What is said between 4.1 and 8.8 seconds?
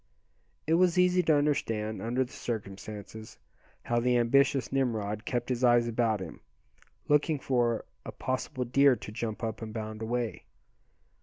ambitious Nimrod kept his eyes about him, looking for a possible